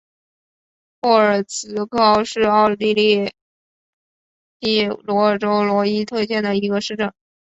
[1.01, 3.31] 霍尔茨高是奥地利
[4.59, 7.13] 蒂罗尔州罗伊特县的一个市镇。